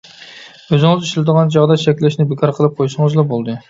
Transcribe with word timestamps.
ئۆزىڭىز 0.69 1.03
ئىشلىتىدىغان 1.05 1.53
چاغدا 1.59 1.79
چەكلەشنى 1.85 2.29
بىكار 2.35 2.59
قىلىپ 2.61 2.79
قويسىڭىزلا 2.83 3.33
بولدى. 3.35 3.59